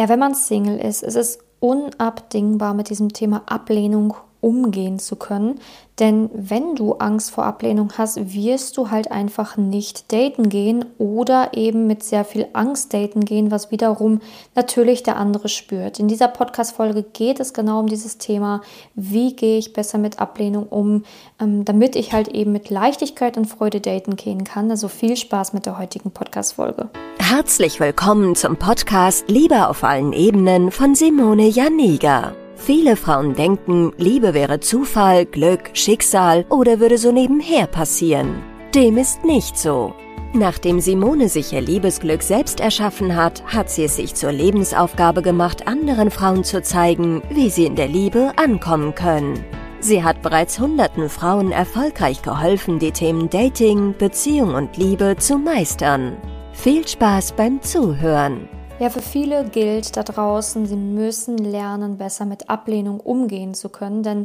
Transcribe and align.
Ja, 0.00 0.08
wenn 0.08 0.18
man 0.18 0.34
Single 0.34 0.78
ist, 0.78 1.02
ist 1.02 1.14
es 1.14 1.38
unabdingbar, 1.58 2.72
mit 2.72 2.88
diesem 2.88 3.12
Thema 3.12 3.42
Ablehnung 3.44 4.14
umgehen 4.40 4.98
zu 4.98 5.16
können. 5.16 5.60
Denn 6.00 6.30
wenn 6.32 6.76
du 6.76 6.94
Angst 6.94 7.30
vor 7.30 7.44
Ablehnung 7.44 7.92
hast, 7.98 8.34
wirst 8.34 8.78
du 8.78 8.90
halt 8.90 9.12
einfach 9.12 9.58
nicht 9.58 10.10
daten 10.12 10.48
gehen 10.48 10.86
oder 10.96 11.50
eben 11.52 11.86
mit 11.86 12.02
sehr 12.02 12.24
viel 12.24 12.46
Angst 12.54 12.94
daten 12.94 13.26
gehen, 13.26 13.50
was 13.50 13.70
wiederum 13.70 14.20
natürlich 14.54 15.02
der 15.02 15.18
andere 15.18 15.50
spürt. 15.50 16.00
In 16.00 16.08
dieser 16.08 16.28
Podcast-Folge 16.28 17.02
geht 17.02 17.38
es 17.38 17.52
genau 17.52 17.80
um 17.80 17.86
dieses 17.86 18.16
Thema, 18.16 18.62
wie 18.94 19.36
gehe 19.36 19.58
ich 19.58 19.74
besser 19.74 19.98
mit 19.98 20.20
Ablehnung 20.20 20.66
um, 20.68 21.04
ähm, 21.38 21.66
damit 21.66 21.94
ich 21.94 22.14
halt 22.14 22.28
eben 22.28 22.52
mit 22.52 22.70
Leichtigkeit 22.70 23.36
und 23.36 23.44
Freude 23.44 23.82
daten 23.82 24.16
gehen 24.16 24.44
kann. 24.44 24.70
Also 24.70 24.88
viel 24.88 25.18
Spaß 25.18 25.52
mit 25.52 25.66
der 25.66 25.78
heutigen 25.78 26.12
Podcast-Folge. 26.12 26.88
Herzlich 27.18 27.78
willkommen 27.78 28.34
zum 28.36 28.56
Podcast 28.56 29.28
Liebe 29.28 29.68
auf 29.68 29.84
allen 29.84 30.14
Ebenen 30.14 30.70
von 30.70 30.94
Simone 30.94 31.48
Janiga. 31.48 32.32
Viele 32.62 32.94
Frauen 32.96 33.34
denken, 33.34 33.90
Liebe 33.96 34.34
wäre 34.34 34.60
Zufall, 34.60 35.24
Glück, 35.24 35.70
Schicksal 35.72 36.44
oder 36.50 36.78
würde 36.78 36.98
so 36.98 37.10
nebenher 37.10 37.66
passieren. 37.66 38.42
Dem 38.74 38.98
ist 38.98 39.24
nicht 39.24 39.56
so. 39.56 39.94
Nachdem 40.34 40.78
Simone 40.78 41.30
sich 41.30 41.54
ihr 41.54 41.62
Liebesglück 41.62 42.22
selbst 42.22 42.60
erschaffen 42.60 43.16
hat, 43.16 43.42
hat 43.46 43.70
sie 43.70 43.84
es 43.84 43.96
sich 43.96 44.14
zur 44.14 44.30
Lebensaufgabe 44.30 45.22
gemacht, 45.22 45.66
anderen 45.66 46.10
Frauen 46.10 46.44
zu 46.44 46.60
zeigen, 46.60 47.22
wie 47.30 47.48
sie 47.48 47.64
in 47.64 47.76
der 47.76 47.88
Liebe 47.88 48.32
ankommen 48.36 48.94
können. 48.94 49.42
Sie 49.80 50.04
hat 50.04 50.20
bereits 50.20 50.60
hunderten 50.60 51.08
Frauen 51.08 51.52
erfolgreich 51.52 52.20
geholfen, 52.20 52.78
die 52.78 52.92
Themen 52.92 53.30
Dating, 53.30 53.94
Beziehung 53.96 54.54
und 54.54 54.76
Liebe 54.76 55.16
zu 55.18 55.38
meistern. 55.38 56.18
Viel 56.52 56.86
Spaß 56.86 57.32
beim 57.32 57.62
Zuhören! 57.62 58.59
Ja, 58.80 58.88
für 58.88 59.02
viele 59.02 59.44
gilt 59.44 59.98
da 59.98 60.02
draußen, 60.02 60.64
sie 60.64 60.74
müssen 60.74 61.36
lernen, 61.36 61.98
besser 61.98 62.24
mit 62.24 62.48
Ablehnung 62.48 62.98
umgehen 62.98 63.52
zu 63.52 63.68
können, 63.68 64.02
denn 64.02 64.24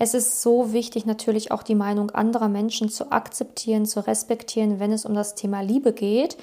es 0.00 0.12
ist 0.12 0.42
so 0.42 0.72
wichtig, 0.72 1.06
natürlich 1.06 1.52
auch 1.52 1.62
die 1.62 1.76
Meinung 1.76 2.10
anderer 2.10 2.48
Menschen 2.48 2.88
zu 2.88 3.12
akzeptieren, 3.12 3.86
zu 3.86 4.04
respektieren, 4.04 4.80
wenn 4.80 4.90
es 4.90 5.04
um 5.04 5.14
das 5.14 5.36
Thema 5.36 5.60
Liebe 5.60 5.92
geht. 5.92 6.36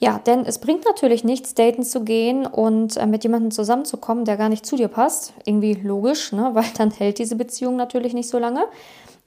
Ja, 0.00 0.18
denn 0.18 0.44
es 0.44 0.58
bringt 0.58 0.84
natürlich 0.84 1.22
nichts, 1.22 1.54
daten 1.54 1.84
zu 1.84 2.02
gehen 2.02 2.44
und 2.44 2.96
äh, 2.96 3.06
mit 3.06 3.22
jemandem 3.22 3.52
zusammenzukommen, 3.52 4.24
der 4.24 4.36
gar 4.36 4.48
nicht 4.48 4.66
zu 4.66 4.74
dir 4.74 4.88
passt. 4.88 5.34
Irgendwie 5.44 5.74
logisch, 5.74 6.32
ne? 6.32 6.50
weil 6.54 6.64
dann 6.76 6.90
hält 6.90 7.20
diese 7.20 7.36
Beziehung 7.36 7.76
natürlich 7.76 8.14
nicht 8.14 8.28
so 8.28 8.38
lange. 8.38 8.64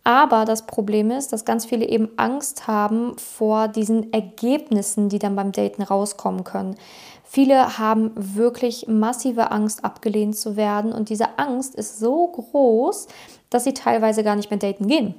Aber 0.04 0.44
das 0.44 0.66
Problem 0.66 1.12
ist, 1.12 1.32
dass 1.32 1.46
ganz 1.46 1.64
viele 1.64 1.88
eben 1.88 2.10
Angst 2.18 2.68
haben 2.68 3.18
vor 3.18 3.70
diesen 3.70 4.12
Ergebnissen, 4.12 5.08
die 5.08 5.20
dann 5.20 5.38
beim 5.38 5.54
Daten 5.54 5.82
rauskommen 5.82 6.44
können. 6.44 6.76
Viele 7.36 7.80
haben 7.80 8.12
wirklich 8.14 8.86
massive 8.88 9.50
Angst, 9.50 9.84
abgelehnt 9.84 10.38
zu 10.38 10.56
werden. 10.56 10.94
Und 10.94 11.10
diese 11.10 11.40
Angst 11.40 11.74
ist 11.74 11.98
so 11.98 12.28
groß, 12.28 13.08
dass 13.54 13.64
sie 13.64 13.74
teilweise 13.74 14.24
gar 14.24 14.36
nicht 14.36 14.50
mehr 14.50 14.60
daten 14.60 14.88
gehen. 14.88 15.14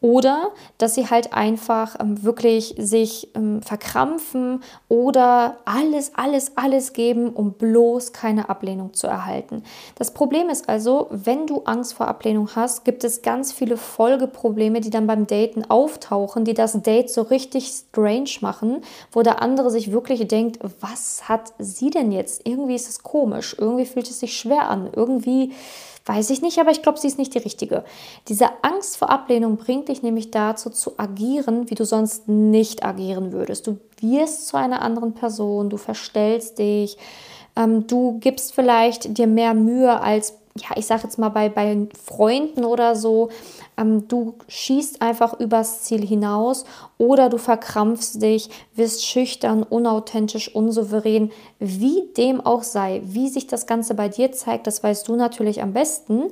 Oder 0.00 0.50
dass 0.78 0.94
sie 0.94 1.08
halt 1.08 1.32
einfach 1.32 1.98
ähm, 2.00 2.22
wirklich 2.22 2.74
sich 2.78 3.28
ähm, 3.34 3.62
verkrampfen 3.62 4.62
oder 4.88 5.56
alles, 5.64 6.12
alles, 6.14 6.56
alles 6.56 6.92
geben, 6.92 7.30
um 7.30 7.52
bloß 7.52 8.12
keine 8.12 8.48
Ablehnung 8.48 8.92
zu 8.92 9.06
erhalten. 9.06 9.62
Das 9.94 10.12
Problem 10.12 10.48
ist 10.48 10.68
also, 10.68 11.06
wenn 11.10 11.46
du 11.46 11.62
Angst 11.64 11.94
vor 11.94 12.08
Ablehnung 12.08 12.50
hast, 12.54 12.84
gibt 12.84 13.04
es 13.04 13.22
ganz 13.22 13.52
viele 13.52 13.76
Folgeprobleme, 13.76 14.80
die 14.80 14.90
dann 14.90 15.06
beim 15.06 15.26
Daten 15.26 15.64
auftauchen, 15.64 16.44
die 16.44 16.54
das 16.54 16.82
Date 16.82 17.10
so 17.10 17.22
richtig 17.22 17.68
strange 17.68 18.30
machen, 18.40 18.82
wo 19.12 19.22
der 19.22 19.40
andere 19.40 19.70
sich 19.70 19.92
wirklich 19.92 20.26
denkt, 20.28 20.58
was 20.80 21.28
hat 21.28 21.52
sie 21.58 21.90
denn 21.90 22.12
jetzt? 22.12 22.46
Irgendwie 22.46 22.74
ist 22.74 22.88
es 22.88 23.02
komisch, 23.02 23.56
irgendwie 23.58 23.86
fühlt 23.86 24.10
es 24.10 24.20
sich 24.20 24.36
schwer 24.36 24.68
an, 24.68 24.90
irgendwie 24.94 25.52
Weiß 26.06 26.30
ich 26.30 26.40
nicht, 26.40 26.58
aber 26.60 26.70
ich 26.70 26.82
glaube, 26.82 27.00
sie 27.00 27.08
ist 27.08 27.18
nicht 27.18 27.34
die 27.34 27.38
richtige. 27.38 27.84
Diese 28.28 28.48
Angst 28.62 28.96
vor 28.96 29.10
Ablehnung 29.10 29.56
bringt 29.56 29.88
dich 29.88 30.02
nämlich 30.04 30.30
dazu 30.30 30.70
zu 30.70 30.98
agieren, 30.98 31.68
wie 31.68 31.74
du 31.74 31.84
sonst 31.84 32.28
nicht 32.28 32.84
agieren 32.84 33.32
würdest. 33.32 33.66
Du 33.66 33.78
wirst 34.00 34.46
zu 34.46 34.56
einer 34.56 34.82
anderen 34.82 35.14
Person, 35.14 35.68
du 35.68 35.76
verstellst 35.76 36.60
dich, 36.60 36.96
ähm, 37.56 37.88
du 37.88 38.20
gibst 38.20 38.54
vielleicht 38.54 39.18
dir 39.18 39.26
mehr 39.26 39.52
Mühe 39.52 40.00
als 40.00 40.38
ja, 40.58 40.76
ich 40.76 40.86
sage 40.86 41.04
jetzt 41.04 41.18
mal 41.18 41.28
bei, 41.28 41.48
bei 41.48 41.88
Freunden 42.04 42.64
oder 42.64 42.96
so, 42.96 43.30
ähm, 43.76 44.08
du 44.08 44.34
schießt 44.48 45.02
einfach 45.02 45.38
übers 45.38 45.82
Ziel 45.82 46.06
hinaus 46.06 46.64
oder 46.98 47.28
du 47.28 47.38
verkrampfst 47.38 48.22
dich, 48.22 48.50
wirst 48.74 49.04
schüchtern, 49.04 49.62
unauthentisch, 49.62 50.54
unsouverän, 50.54 51.30
wie 51.58 52.08
dem 52.16 52.40
auch 52.40 52.62
sei. 52.62 53.02
Wie 53.04 53.28
sich 53.28 53.46
das 53.46 53.66
Ganze 53.66 53.94
bei 53.94 54.08
dir 54.08 54.32
zeigt, 54.32 54.66
das 54.66 54.82
weißt 54.82 55.08
du 55.08 55.16
natürlich 55.16 55.62
am 55.62 55.72
besten. 55.72 56.24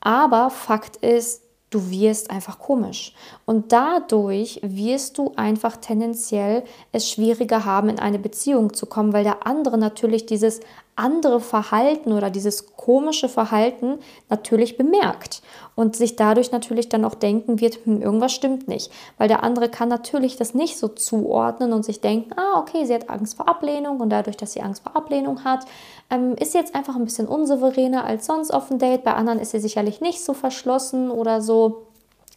Aber 0.00 0.50
Fakt 0.50 0.96
ist, 0.96 1.44
du 1.74 1.90
wirst 1.90 2.30
einfach 2.30 2.58
komisch. 2.58 3.14
Und 3.46 3.72
dadurch 3.72 4.60
wirst 4.62 5.18
du 5.18 5.32
einfach 5.36 5.76
tendenziell 5.76 6.62
es 6.92 7.10
schwieriger 7.10 7.64
haben, 7.64 7.88
in 7.88 7.98
eine 7.98 8.18
Beziehung 8.18 8.72
zu 8.72 8.86
kommen, 8.86 9.12
weil 9.12 9.24
der 9.24 9.46
andere 9.46 9.76
natürlich 9.76 10.26
dieses 10.26 10.60
andere 10.96 11.40
Verhalten 11.40 12.12
oder 12.12 12.30
dieses 12.30 12.76
komische 12.76 13.28
Verhalten 13.28 13.98
natürlich 14.28 14.76
bemerkt 14.76 15.42
und 15.74 15.96
sich 15.96 16.16
dadurch 16.16 16.52
natürlich 16.52 16.88
dann 16.88 17.04
auch 17.04 17.14
denken 17.14 17.60
wird, 17.60 17.78
hm, 17.84 18.00
irgendwas 18.00 18.32
stimmt 18.32 18.68
nicht. 18.68 18.92
Weil 19.18 19.28
der 19.28 19.42
andere 19.42 19.68
kann 19.68 19.88
natürlich 19.88 20.36
das 20.36 20.54
nicht 20.54 20.78
so 20.78 20.88
zuordnen 20.88 21.72
und 21.72 21.84
sich 21.84 22.00
denken, 22.00 22.32
ah, 22.38 22.60
okay, 22.60 22.84
sie 22.84 22.94
hat 22.94 23.10
Angst 23.10 23.36
vor 23.36 23.48
Ablehnung 23.48 24.00
und 24.00 24.10
dadurch, 24.10 24.36
dass 24.36 24.52
sie 24.52 24.62
Angst 24.62 24.82
vor 24.82 24.96
Ablehnung 24.96 25.44
hat, 25.44 25.64
ähm, 26.10 26.36
ist 26.36 26.52
sie 26.52 26.58
jetzt 26.58 26.74
einfach 26.74 26.94
ein 26.94 27.04
bisschen 27.04 27.26
unsouveräner 27.26 28.04
als 28.04 28.26
sonst 28.26 28.52
auf 28.52 28.68
dem 28.68 28.78
Date. 28.78 29.02
Bei 29.02 29.14
anderen 29.14 29.40
ist 29.40 29.50
sie 29.50 29.60
sicherlich 29.60 30.00
nicht 30.00 30.22
so 30.24 30.34
verschlossen 30.34 31.10
oder 31.10 31.40
so 31.40 31.86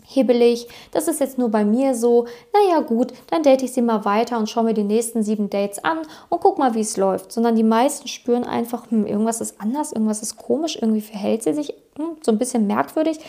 hibbelig. 0.08 0.68
Das 0.92 1.08
ist 1.08 1.20
jetzt 1.20 1.38
nur 1.38 1.50
bei 1.50 1.66
mir 1.66 1.94
so. 1.94 2.28
Naja, 2.54 2.80
gut, 2.80 3.14
dann 3.30 3.44
date 3.44 3.64
ich 3.64 3.74
sie 3.74 3.82
mal 3.82 4.06
weiter 4.06 4.38
und 4.38 4.50
schaue 4.50 4.64
mir 4.64 4.74
die 4.74 4.84
nächsten 4.84 5.22
sieben 5.22 5.50
Dates 5.50 5.84
an 5.84 6.00
und 6.30 6.40
guck 6.40 6.58
mal, 6.58 6.74
wie 6.76 6.82
es 6.82 6.96
läuft. 6.96 7.32
Sondern 7.32 7.56
die 7.56 7.64
meisten 7.64 8.08
spüren 8.08 8.46
einfach, 8.46 8.90
hm, 8.90 9.06
irgendwas 9.06 9.42
ist 9.42 9.60
anders, 9.60 9.92
irgendwas 9.92 10.22
ist 10.22 10.38
komisch, 10.38 10.78
irgendwie 10.82 11.02
verhält 11.02 11.44
sie 11.44 11.54
sich 11.54 11.74
hm, 11.98 12.18
so 12.22 12.32
ein 12.32 12.38
bisschen 12.38 12.68
merkwürdig. 12.68 13.20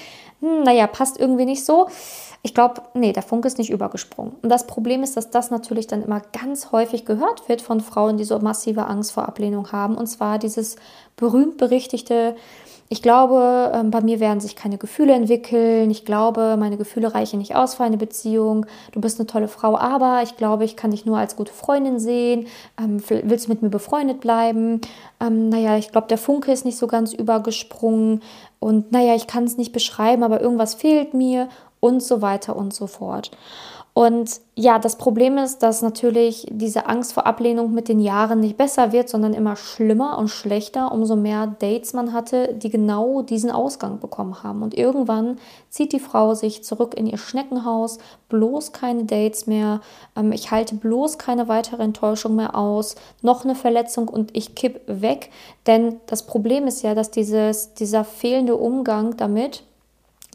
Hm, 0.40 0.62
naja, 0.62 0.86
passt 0.86 1.18
irgendwie 1.18 1.46
nicht 1.46 1.64
so. 1.64 1.88
Ich 2.42 2.54
glaube, 2.54 2.82
nee, 2.94 3.12
der 3.12 3.24
Funke 3.24 3.48
ist 3.48 3.58
nicht 3.58 3.70
übergesprungen. 3.70 4.36
Und 4.42 4.48
das 4.48 4.68
Problem 4.68 5.02
ist, 5.02 5.16
dass 5.16 5.30
das 5.30 5.50
natürlich 5.50 5.88
dann 5.88 6.04
immer 6.04 6.22
ganz 6.40 6.70
häufig 6.70 7.04
gehört 7.04 7.48
wird 7.48 7.60
von 7.60 7.80
Frauen, 7.80 8.16
die 8.16 8.24
so 8.24 8.38
massive 8.38 8.86
Angst 8.86 9.10
vor 9.10 9.26
Ablehnung 9.26 9.72
haben. 9.72 9.96
Und 9.96 10.06
zwar 10.06 10.38
dieses 10.38 10.76
berühmt 11.16 11.56
berichtigte, 11.56 12.36
ich 12.90 13.02
glaube, 13.02 13.70
ähm, 13.74 13.90
bei 13.90 14.00
mir 14.00 14.18
werden 14.18 14.40
sich 14.40 14.56
keine 14.56 14.78
Gefühle 14.78 15.12
entwickeln. 15.12 15.90
Ich 15.90 16.06
glaube, 16.06 16.56
meine 16.58 16.78
Gefühle 16.78 17.14
reichen 17.14 17.38
nicht 17.38 17.54
aus 17.54 17.74
für 17.74 17.84
eine 17.84 17.98
Beziehung. 17.98 18.64
Du 18.92 19.00
bist 19.00 19.20
eine 19.20 19.26
tolle 19.26 19.48
Frau, 19.48 19.76
aber 19.76 20.20
ich 20.22 20.36
glaube, 20.36 20.64
ich 20.64 20.74
kann 20.74 20.90
dich 20.92 21.04
nur 21.04 21.18
als 21.18 21.36
gute 21.36 21.52
Freundin 21.52 21.98
sehen. 21.98 22.46
Ähm, 22.80 23.02
willst 23.08 23.46
du 23.46 23.50
mit 23.50 23.60
mir 23.60 23.68
befreundet 23.68 24.20
bleiben? 24.20 24.80
Ähm, 25.20 25.50
naja, 25.50 25.76
ich 25.76 25.92
glaube, 25.92 26.06
der 26.08 26.16
Funke 26.16 26.50
ist 26.50 26.64
nicht 26.64 26.78
so 26.78 26.86
ganz 26.86 27.12
übergesprungen. 27.12 28.22
Und 28.58 28.90
naja, 28.90 29.14
ich 29.14 29.26
kann 29.26 29.44
es 29.44 29.58
nicht 29.58 29.72
beschreiben, 29.72 30.22
aber 30.22 30.40
irgendwas 30.40 30.74
fehlt 30.74 31.12
mir 31.12 31.48
und 31.80 32.02
so 32.02 32.22
weiter 32.22 32.56
und 32.56 32.72
so 32.72 32.86
fort. 32.86 33.30
Und 33.98 34.40
ja, 34.54 34.78
das 34.78 34.94
Problem 34.94 35.38
ist, 35.38 35.64
dass 35.64 35.82
natürlich 35.82 36.46
diese 36.52 36.86
Angst 36.86 37.12
vor 37.14 37.26
Ablehnung 37.26 37.74
mit 37.74 37.88
den 37.88 37.98
Jahren 37.98 38.38
nicht 38.38 38.56
besser 38.56 38.92
wird, 38.92 39.08
sondern 39.08 39.34
immer 39.34 39.56
schlimmer 39.56 40.18
und 40.18 40.28
schlechter, 40.28 40.92
umso 40.92 41.16
mehr 41.16 41.48
Dates 41.48 41.94
man 41.94 42.12
hatte, 42.12 42.54
die 42.54 42.70
genau 42.70 43.22
diesen 43.22 43.50
Ausgang 43.50 43.98
bekommen 43.98 44.44
haben. 44.44 44.62
Und 44.62 44.78
irgendwann 44.78 45.38
zieht 45.68 45.92
die 45.92 45.98
Frau 45.98 46.34
sich 46.34 46.62
zurück 46.62 46.94
in 46.96 47.08
ihr 47.08 47.18
Schneckenhaus, 47.18 47.98
bloß 48.28 48.70
keine 48.70 49.02
Dates 49.02 49.48
mehr, 49.48 49.80
ähm, 50.14 50.30
ich 50.30 50.52
halte 50.52 50.76
bloß 50.76 51.18
keine 51.18 51.48
weitere 51.48 51.82
Enttäuschung 51.82 52.36
mehr 52.36 52.54
aus, 52.54 52.94
noch 53.20 53.44
eine 53.44 53.56
Verletzung 53.56 54.06
und 54.06 54.30
ich 54.36 54.54
kipp 54.54 54.80
weg. 54.86 55.30
Denn 55.66 55.98
das 56.06 56.24
Problem 56.24 56.68
ist 56.68 56.84
ja, 56.84 56.94
dass 56.94 57.10
dieses, 57.10 57.74
dieser 57.74 58.04
fehlende 58.04 58.54
Umgang 58.54 59.16
damit 59.16 59.64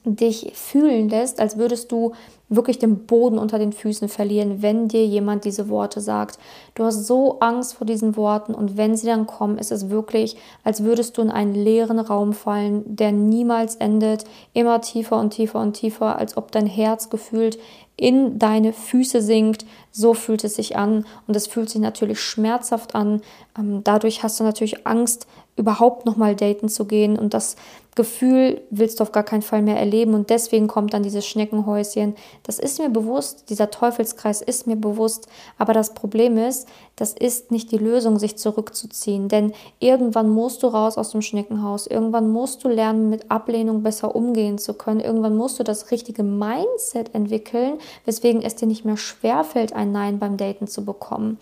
dich 0.06 0.52
fühlen 0.54 1.10
lässt, 1.10 1.40
als 1.40 1.58
würdest 1.58 1.92
du 1.92 2.12
wirklich 2.56 2.80
den 2.80 3.06
Boden 3.06 3.38
unter 3.38 3.60
den 3.60 3.74
Füßen 3.74 4.10
verlieren, 4.10 4.62
wenn 4.62 4.88
dir 4.88 5.06
jemand 5.06 5.46
diese 5.46 5.70
Worte 5.70 6.02
sagt. 6.02 6.40
Du 6.76 6.84
hast 6.84 7.06
so 7.06 7.40
Angst 7.40 7.76
vor 7.76 7.86
diesen 7.86 8.16
Worten 8.16 8.54
und 8.54 8.78
wenn 8.78 8.96
sie 8.96 9.08
dann 9.08 9.28
kommen, 9.28 9.58
ist 9.58 9.72
es 9.72 9.90
wirklich, 9.90 10.36
als 10.64 10.84
würdest 10.84 11.18
du 11.18 11.22
in 11.22 11.32
einen 11.32 11.56
leeren 11.56 12.00
Raum 12.00 12.34
fallen, 12.34 12.84
der 12.86 13.12
niemals 13.12 13.76
endet, 13.76 14.26
immer 14.54 14.82
tiefer 14.82 15.20
und 15.20 15.32
tiefer 15.32 15.60
und 15.60 15.74
tiefer, 15.74 16.18
als 16.18 16.38
ob 16.38 16.52
dein 16.52 16.68
Herz 16.68 17.10
gefühlt 17.10 17.58
in 17.96 18.40
deine 18.40 18.74
Füße 18.74 19.22
sinkt. 19.22 19.66
So 19.92 20.14
fühlt 20.14 20.44
es 20.44 20.56
sich 20.56 20.76
an 20.76 21.06
und 21.28 21.36
es 21.36 21.48
fühlt 21.48 21.70
sich 21.70 21.82
natürlich 21.82 22.20
schmerzhaft 22.20 22.96
an. 22.96 23.22
Ähm, 23.58 23.82
dadurch 23.84 24.24
hast 24.24 24.40
du 24.40 24.44
natürlich 24.44 24.88
Angst, 24.88 25.28
überhaupt 25.56 26.06
nochmal 26.06 26.36
daten 26.36 26.68
zu 26.68 26.86
gehen 26.86 27.18
und 27.18 27.34
das 27.34 27.56
Gefühl 27.96 28.62
willst 28.72 29.00
du 29.00 29.04
auf 29.04 29.12
gar 29.12 29.24
keinen 29.24 29.44
Fall 29.44 29.62
mehr 29.62 29.78
erleben 29.78 30.16
und 30.16 30.32
deswegen 30.32 30.68
kommt 30.68 30.96
dann 30.96 31.04
dieses 31.04 31.28
Schneckenhäuschen, 31.28 32.16
Das 32.44 32.60
ist 32.60 32.80
mir 32.80 32.90
bewusst, 32.90 33.50
dieser 33.50 33.72
Teufelskreis 33.72 34.42
ist 34.42 34.68
mir 34.68 34.76
bewusst, 34.76 35.28
aber 35.58 35.74
das 35.74 35.94
Problem 35.94 36.38
ist, 36.38 36.68
das 36.98 37.14
ist 37.14 37.52
nicht 37.52 37.72
die 37.72 37.78
Lösung, 37.78 38.20
sich 38.20 38.38
zurückzuziehen, 38.38 39.30
denn 39.30 39.54
irgendwann 39.80 40.30
musst 40.30 40.62
du 40.62 40.68
raus 40.68 40.98
aus 40.98 41.12
dem 41.12 41.22
Schneckenhaus, 41.22 41.88
irgendwann 41.88 42.30
musst 42.30 42.64
du 42.66 42.68
lernen, 42.68 43.10
mit 43.10 43.32
Ablehnung 43.32 43.82
besser 43.82 44.14
umgehen 44.14 44.58
zu 44.58 44.74
können, 44.74 45.00
irgendwann 45.00 45.38
musst 45.38 45.58
du 45.60 45.64
das 45.64 45.90
richtige 45.90 46.24
Mindset 46.24 47.16
entwickeln, 47.16 47.80
weswegen 48.04 48.42
es 48.42 48.56
dir 48.56 48.68
nicht 48.68 48.84
mehr 48.84 48.98
schwerfällt, 48.98 49.74
ein 49.74 49.94
Nein 49.94 50.20
beim 50.20 50.36
Daten 50.36 50.68
zu 50.68 50.84
bekommen. 50.84 51.40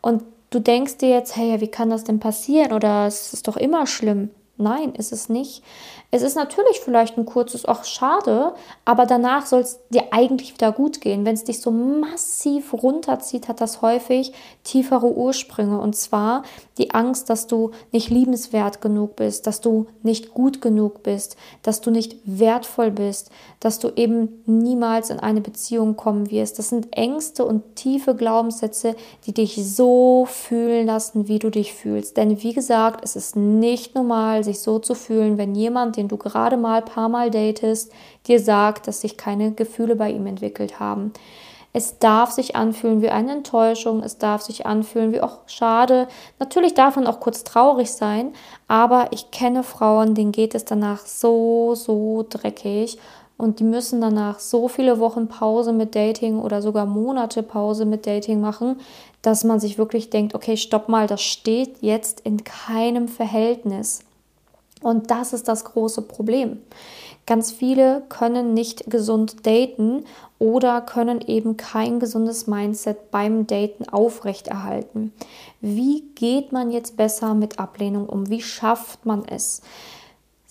Und 0.00 0.24
du 0.50 0.58
denkst 0.58 0.98
dir 0.98 1.10
jetzt, 1.10 1.36
hey, 1.36 1.60
wie 1.60 1.68
kann 1.68 1.90
das 1.90 2.02
denn 2.02 2.18
passieren 2.18 2.72
oder 2.72 3.06
es 3.06 3.32
ist 3.32 3.46
doch 3.46 3.56
immer 3.56 3.86
schlimm. 3.86 4.30
Nein, 4.60 4.94
ist 4.94 5.12
es 5.12 5.28
nicht. 5.28 5.62
Es 6.12 6.22
ist 6.22 6.34
natürlich 6.34 6.80
vielleicht 6.80 7.16
ein 7.16 7.24
kurzes, 7.24 7.66
ach 7.66 7.84
schade, 7.84 8.52
aber 8.84 9.06
danach 9.06 9.46
soll 9.46 9.60
es 9.60 9.78
dir 9.90 10.08
eigentlich 10.10 10.52
wieder 10.52 10.72
gut 10.72 11.00
gehen. 11.00 11.24
Wenn 11.24 11.34
es 11.34 11.44
dich 11.44 11.60
so 11.60 11.70
massiv 11.70 12.72
runterzieht, 12.72 13.46
hat 13.46 13.60
das 13.60 13.80
häufig 13.80 14.32
tiefere 14.64 15.06
Ursprünge. 15.06 15.80
Und 15.80 15.94
zwar 15.94 16.42
die 16.78 16.90
Angst, 16.90 17.30
dass 17.30 17.46
du 17.46 17.70
nicht 17.92 18.10
liebenswert 18.10 18.80
genug 18.80 19.14
bist, 19.14 19.46
dass 19.46 19.60
du 19.60 19.86
nicht 20.02 20.34
gut 20.34 20.60
genug 20.60 21.04
bist, 21.04 21.36
dass 21.62 21.80
du 21.80 21.92
nicht 21.92 22.16
wertvoll 22.24 22.90
bist, 22.90 23.30
dass 23.60 23.78
du 23.78 23.90
eben 23.94 24.42
niemals 24.46 25.10
in 25.10 25.20
eine 25.20 25.40
Beziehung 25.40 25.94
kommen 25.96 26.30
wirst. 26.30 26.58
Das 26.58 26.70
sind 26.70 26.88
Ängste 26.96 27.44
und 27.44 27.76
tiefe 27.76 28.16
Glaubenssätze, 28.16 28.96
die 29.26 29.32
dich 29.32 29.54
so 29.64 30.26
fühlen 30.28 30.86
lassen, 30.86 31.28
wie 31.28 31.38
du 31.38 31.50
dich 31.50 31.72
fühlst. 31.72 32.16
Denn 32.16 32.42
wie 32.42 32.52
gesagt, 32.52 33.04
es 33.04 33.14
ist 33.14 33.36
nicht 33.36 33.94
normal, 33.94 34.42
sich 34.50 34.60
so 34.60 34.78
zu 34.78 34.94
fühlen, 34.94 35.38
wenn 35.38 35.54
jemand, 35.54 35.96
den 35.96 36.08
du 36.08 36.16
gerade 36.16 36.56
mal 36.56 36.82
paar 36.82 37.08
Mal 37.08 37.30
datest, 37.30 37.92
dir 38.26 38.40
sagt, 38.40 38.86
dass 38.86 39.00
sich 39.00 39.16
keine 39.16 39.52
Gefühle 39.52 39.96
bei 39.96 40.10
ihm 40.10 40.26
entwickelt 40.26 40.80
haben. 40.80 41.12
Es 41.72 42.00
darf 42.00 42.32
sich 42.32 42.56
anfühlen 42.56 43.00
wie 43.00 43.10
eine 43.10 43.30
Enttäuschung, 43.30 44.02
es 44.02 44.18
darf 44.18 44.42
sich 44.42 44.66
anfühlen 44.66 45.12
wie 45.12 45.20
auch 45.20 45.38
schade. 45.46 46.08
Natürlich 46.40 46.74
darf 46.74 46.96
man 46.96 47.06
auch 47.06 47.20
kurz 47.20 47.44
traurig 47.44 47.92
sein, 47.92 48.32
aber 48.66 49.08
ich 49.12 49.30
kenne 49.30 49.62
Frauen, 49.62 50.16
denen 50.16 50.32
geht 50.32 50.56
es 50.56 50.64
danach 50.64 51.06
so, 51.06 51.76
so 51.76 52.26
dreckig 52.28 52.98
und 53.38 53.60
die 53.60 53.64
müssen 53.64 54.00
danach 54.00 54.40
so 54.40 54.66
viele 54.66 54.98
Wochen 54.98 55.28
Pause 55.28 55.72
mit 55.72 55.94
Dating 55.94 56.40
oder 56.40 56.60
sogar 56.60 56.86
Monate 56.86 57.44
Pause 57.44 57.84
mit 57.84 58.04
Dating 58.04 58.40
machen, 58.40 58.80
dass 59.22 59.44
man 59.44 59.60
sich 59.60 59.78
wirklich 59.78 60.10
denkt, 60.10 60.34
okay, 60.34 60.56
stopp 60.56 60.88
mal, 60.88 61.06
das 61.06 61.22
steht 61.22 61.76
jetzt 61.82 62.20
in 62.20 62.42
keinem 62.42 63.06
Verhältnis. 63.06 64.00
Und 64.82 65.10
das 65.10 65.32
ist 65.32 65.48
das 65.48 65.64
große 65.64 66.02
Problem. 66.02 66.58
Ganz 67.26 67.52
viele 67.52 68.02
können 68.08 68.54
nicht 68.54 68.90
gesund 68.90 69.46
daten 69.46 70.04
oder 70.38 70.80
können 70.80 71.20
eben 71.20 71.56
kein 71.56 72.00
gesundes 72.00 72.46
Mindset 72.46 73.10
beim 73.10 73.46
Daten 73.46 73.88
aufrechterhalten. 73.88 75.12
Wie 75.60 76.02
geht 76.14 76.50
man 76.50 76.70
jetzt 76.70 76.96
besser 76.96 77.34
mit 77.34 77.58
Ablehnung 77.58 78.08
um? 78.08 78.30
Wie 78.30 78.42
schafft 78.42 79.06
man 79.06 79.24
es? 79.26 79.60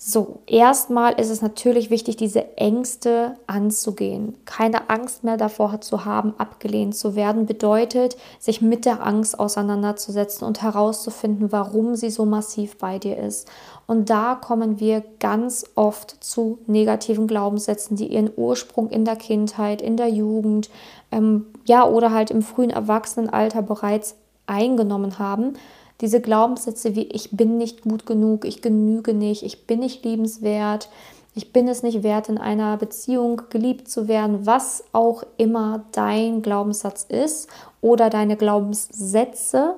So, 0.02 0.38
erstmal 0.46 1.20
ist 1.20 1.28
es 1.28 1.42
natürlich 1.42 1.90
wichtig, 1.90 2.16
diese 2.16 2.56
Ängste 2.56 3.34
anzugehen. 3.46 4.34
Keine 4.46 4.88
Angst 4.88 5.24
mehr 5.24 5.36
davor 5.36 5.82
zu 5.82 6.06
haben, 6.06 6.32
abgelehnt 6.38 6.96
zu 6.96 7.16
werden, 7.16 7.44
bedeutet, 7.44 8.16
sich 8.38 8.62
mit 8.62 8.86
der 8.86 9.06
Angst 9.06 9.38
auseinanderzusetzen 9.38 10.46
und 10.46 10.62
herauszufinden, 10.62 11.52
warum 11.52 11.96
sie 11.96 12.08
so 12.08 12.24
massiv 12.24 12.78
bei 12.78 12.98
dir 12.98 13.18
ist. 13.18 13.46
Und 13.86 14.08
da 14.08 14.36
kommen 14.36 14.80
wir 14.80 15.04
ganz 15.18 15.66
oft 15.74 16.24
zu 16.24 16.60
negativen 16.66 17.26
Glaubenssätzen, 17.26 17.98
die 17.98 18.06
ihren 18.06 18.30
Ursprung 18.34 18.88
in 18.88 19.04
der 19.04 19.16
Kindheit, 19.16 19.82
in 19.82 19.98
der 19.98 20.08
Jugend, 20.08 20.70
ähm, 21.12 21.44
ja, 21.66 21.86
oder 21.86 22.10
halt 22.10 22.30
im 22.30 22.40
frühen 22.40 22.70
Erwachsenenalter 22.70 23.60
bereits 23.60 24.16
eingenommen 24.46 25.18
haben 25.18 25.58
diese 26.00 26.20
Glaubenssätze 26.20 26.94
wie 26.94 27.04
ich 27.04 27.30
bin 27.32 27.58
nicht 27.58 27.82
gut 27.82 28.06
genug, 28.06 28.44
ich 28.44 28.62
genüge 28.62 29.14
nicht, 29.14 29.42
ich 29.42 29.66
bin 29.66 29.80
nicht 29.80 30.04
liebenswert, 30.04 30.88
ich 31.34 31.52
bin 31.52 31.68
es 31.68 31.82
nicht 31.82 32.02
wert, 32.02 32.28
in 32.28 32.38
einer 32.38 32.76
Beziehung 32.76 33.42
geliebt 33.50 33.88
zu 33.88 34.08
werden, 34.08 34.46
was 34.46 34.84
auch 34.92 35.22
immer 35.36 35.84
dein 35.92 36.42
Glaubenssatz 36.42 37.04
ist 37.04 37.48
oder 37.80 38.10
deine 38.10 38.36
Glaubenssätze, 38.36 39.74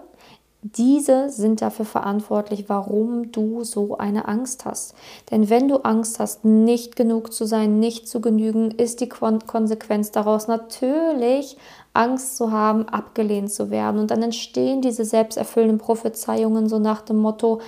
diese 0.62 1.28
sind 1.28 1.60
dafür 1.60 1.84
verantwortlich, 1.84 2.68
warum 2.68 3.32
du 3.32 3.64
so 3.64 3.98
eine 3.98 4.28
Angst 4.28 4.64
hast. 4.64 4.94
Denn 5.30 5.50
wenn 5.50 5.66
du 5.66 5.78
Angst 5.78 6.20
hast, 6.20 6.44
nicht 6.44 6.94
genug 6.94 7.32
zu 7.32 7.46
sein, 7.46 7.80
nicht 7.80 8.08
zu 8.08 8.20
genügen, 8.20 8.70
ist 8.70 9.00
die 9.00 9.08
Konsequenz 9.08 10.12
daraus 10.12 10.46
natürlich 10.46 11.56
Angst 11.94 12.36
zu 12.36 12.52
haben, 12.52 12.88
abgelehnt 12.88 13.52
zu 13.52 13.70
werden. 13.70 14.00
Und 14.00 14.12
dann 14.12 14.22
entstehen 14.22 14.82
diese 14.82 15.04
selbsterfüllenden 15.04 15.78
Prophezeiungen 15.78 16.68
so 16.68 16.78
nach 16.78 17.02
dem 17.02 17.18
Motto, 17.18 17.60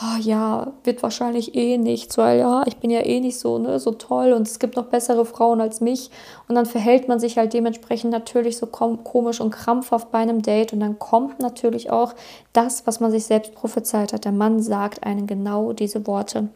oh 0.00 0.20
ja, 0.20 0.72
wird 0.84 1.02
wahrscheinlich 1.02 1.54
eh 1.54 1.76
nichts, 1.76 2.16
weil 2.16 2.38
ja, 2.38 2.62
ich 2.66 2.76
bin 2.76 2.90
ja 2.90 3.00
eh 3.00 3.20
nicht 3.20 3.38
so, 3.38 3.58
ne, 3.58 3.78
so 3.78 3.92
toll 3.92 4.32
und 4.32 4.46
es 4.46 4.58
gibt 4.58 4.76
noch 4.76 4.86
bessere 4.86 5.24
Frauen 5.24 5.60
als 5.60 5.80
mich. 5.80 6.10
Und 6.48 6.54
dann 6.54 6.66
verhält 6.66 7.08
man 7.08 7.20
sich 7.20 7.38
halt 7.38 7.52
dementsprechend 7.52 8.10
natürlich 8.10 8.56
so 8.56 8.66
komisch 8.66 9.40
und 9.40 9.50
krampfhaft 9.50 10.10
bei 10.10 10.18
einem 10.18 10.42
Date. 10.42 10.72
Und 10.72 10.80
dann 10.80 10.98
kommt 10.98 11.40
natürlich 11.40 11.90
auch 11.90 12.14
das, 12.52 12.86
was 12.86 13.00
man 13.00 13.10
sich 13.10 13.24
selbst 13.24 13.54
prophezeit 13.54 14.12
hat. 14.12 14.24
Der 14.24 14.32
Mann 14.32 14.62
sagt 14.62 15.04
einen 15.04 15.26
genau 15.26 15.72
diese 15.72 16.06
Worte. 16.06 16.48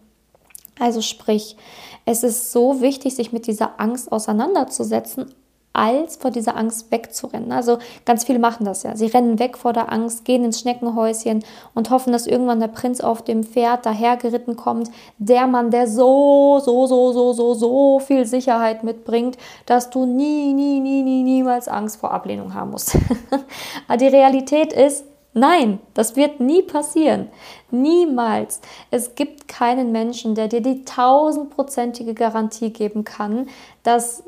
Also 0.78 1.00
sprich, 1.00 1.56
es 2.04 2.22
ist 2.22 2.52
so 2.52 2.80
wichtig, 2.80 3.14
sich 3.14 3.32
mit 3.32 3.46
dieser 3.46 3.80
Angst 3.80 4.10
auseinanderzusetzen, 4.10 5.32
als 5.74 6.16
vor 6.16 6.30
dieser 6.30 6.56
Angst 6.56 6.90
wegzurennen. 6.90 7.52
Also 7.52 7.78
ganz 8.06 8.24
viele 8.24 8.38
machen 8.38 8.64
das 8.64 8.84
ja. 8.84 8.96
Sie 8.96 9.06
rennen 9.06 9.38
weg 9.38 9.58
vor 9.58 9.72
der 9.72 9.92
Angst, 9.92 10.24
gehen 10.24 10.44
ins 10.44 10.60
Schneckenhäuschen 10.60 11.44
und 11.74 11.90
hoffen, 11.90 12.12
dass 12.12 12.26
irgendwann 12.26 12.60
der 12.60 12.68
Prinz 12.68 13.00
auf 13.00 13.22
dem 13.22 13.42
Pferd 13.42 13.84
dahergeritten 13.84 14.56
kommt. 14.56 14.90
Der 15.18 15.46
Mann, 15.46 15.70
der 15.70 15.88
so, 15.88 16.60
so, 16.64 16.86
so, 16.86 17.12
so, 17.12 17.32
so, 17.32 17.54
so 17.54 17.98
viel 17.98 18.24
Sicherheit 18.24 18.84
mitbringt, 18.84 19.36
dass 19.66 19.90
du 19.90 20.06
nie, 20.06 20.54
nie, 20.54 20.80
nie, 20.80 21.02
nie, 21.02 21.24
niemals 21.24 21.68
Angst 21.68 21.96
vor 21.96 22.12
Ablehnung 22.12 22.54
haben 22.54 22.70
musst. 22.70 22.96
Aber 23.88 23.96
die 23.98 24.06
Realität 24.06 24.72
ist, 24.72 25.04
Nein, 25.36 25.80
das 25.94 26.14
wird 26.14 26.38
nie 26.38 26.62
passieren. 26.62 27.28
Niemals. 27.72 28.60
Es 28.92 29.16
gibt 29.16 29.48
keinen 29.48 29.90
Menschen, 29.90 30.36
der 30.36 30.46
dir 30.46 30.60
die 30.60 30.84
tausendprozentige 30.84 32.14
Garantie 32.14 32.70
geben 32.70 33.02
kann, 33.02 33.48
dass 33.82 34.22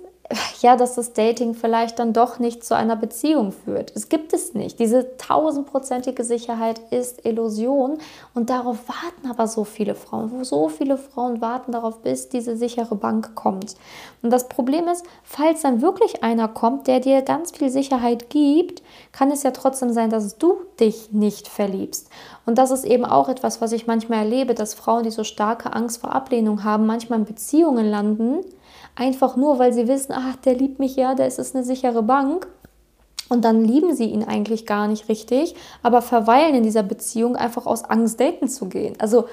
ja, 0.60 0.76
dass 0.76 0.94
das 0.94 1.12
Dating 1.12 1.54
vielleicht 1.54 1.98
dann 1.98 2.12
doch 2.12 2.38
nicht 2.38 2.64
zu 2.64 2.74
einer 2.74 2.96
Beziehung 2.96 3.52
führt. 3.52 3.92
Es 3.94 4.08
gibt 4.08 4.32
es 4.32 4.54
nicht. 4.54 4.78
Diese 4.78 5.16
tausendprozentige 5.18 6.24
Sicherheit 6.24 6.80
ist 6.90 7.24
Illusion 7.24 7.98
und 8.34 8.50
darauf 8.50 8.78
warten 8.88 9.30
aber 9.30 9.46
so 9.46 9.64
viele 9.64 9.94
Frauen. 9.94 10.44
So 10.44 10.68
viele 10.68 10.98
Frauen 10.98 11.40
warten 11.40 11.72
darauf, 11.72 12.00
bis 12.00 12.28
diese 12.28 12.56
sichere 12.56 12.96
Bank 12.96 13.34
kommt. 13.34 13.76
Und 14.22 14.30
das 14.30 14.48
Problem 14.48 14.88
ist, 14.88 15.04
falls 15.22 15.62
dann 15.62 15.82
wirklich 15.82 16.22
einer 16.22 16.48
kommt, 16.48 16.86
der 16.86 17.00
dir 17.00 17.22
ganz 17.22 17.52
viel 17.52 17.70
Sicherheit 17.70 18.30
gibt, 18.30 18.82
kann 19.12 19.30
es 19.30 19.42
ja 19.42 19.52
trotzdem 19.52 19.92
sein, 19.92 20.10
dass 20.10 20.38
du 20.38 20.56
dich 20.80 21.12
nicht 21.12 21.48
verliebst. 21.48 22.08
Und 22.44 22.58
das 22.58 22.70
ist 22.70 22.84
eben 22.84 23.04
auch 23.04 23.28
etwas, 23.28 23.60
was 23.60 23.72
ich 23.72 23.86
manchmal 23.86 24.20
erlebe, 24.20 24.54
dass 24.54 24.74
Frauen, 24.74 25.04
die 25.04 25.10
so 25.10 25.24
starke 25.24 25.72
Angst 25.72 26.00
vor 26.00 26.12
Ablehnung 26.12 26.64
haben, 26.64 26.86
manchmal 26.86 27.20
in 27.20 27.24
Beziehungen 27.24 27.88
landen, 27.88 28.44
einfach 28.96 29.36
nur, 29.36 29.58
weil 29.58 29.72
sie 29.72 29.86
wissen, 29.86 30.12
ach, 30.12 30.36
der 30.36 30.54
liebt 30.54 30.78
mich 30.78 30.96
ja, 30.96 31.14
der 31.14 31.26
ist 31.28 31.38
es 31.38 31.54
eine 31.54 31.64
sichere 31.64 32.02
Bank. 32.02 32.48
Und 33.28 33.44
dann 33.44 33.64
lieben 33.64 33.94
sie 33.94 34.04
ihn 34.04 34.22
eigentlich 34.22 34.66
gar 34.66 34.86
nicht 34.86 35.08
richtig, 35.08 35.54
aber 35.82 36.00
verweilen 36.00 36.54
in 36.54 36.62
dieser 36.62 36.84
Beziehung 36.84 37.36
einfach 37.36 37.66
aus 37.66 37.84
Angst, 37.84 38.20
daten 38.20 38.48
zu 38.48 38.66
gehen. 38.66 38.94
Also, 38.98 39.26